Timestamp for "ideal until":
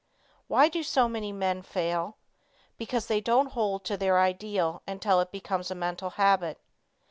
4.19-5.19